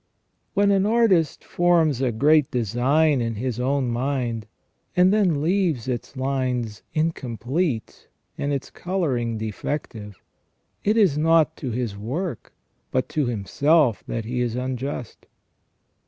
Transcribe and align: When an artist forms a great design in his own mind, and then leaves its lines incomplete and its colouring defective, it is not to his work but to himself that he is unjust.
When 0.55 0.71
an 0.71 0.87
artist 0.87 1.43
forms 1.43 2.01
a 2.01 2.11
great 2.11 2.49
design 2.49 3.21
in 3.21 3.35
his 3.35 3.59
own 3.59 3.89
mind, 3.89 4.47
and 4.95 5.13
then 5.13 5.43
leaves 5.43 5.87
its 5.87 6.17
lines 6.17 6.81
incomplete 6.95 8.07
and 8.35 8.51
its 8.51 8.71
colouring 8.71 9.37
defective, 9.37 10.19
it 10.83 10.97
is 10.97 11.19
not 11.19 11.55
to 11.57 11.69
his 11.69 11.95
work 11.95 12.51
but 12.89 13.09
to 13.09 13.27
himself 13.27 14.03
that 14.07 14.25
he 14.25 14.41
is 14.41 14.55
unjust. 14.55 15.27